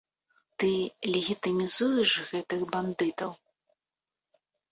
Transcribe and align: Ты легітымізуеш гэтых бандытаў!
Ты 0.61 0.69
легітымізуеш 1.15 2.11
гэтых 2.31 2.61
бандытаў! 2.73 3.31